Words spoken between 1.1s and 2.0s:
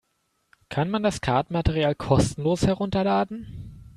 Kartenmaterial